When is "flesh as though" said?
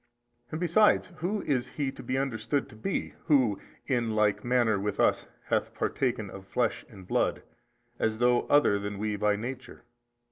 7.07-8.47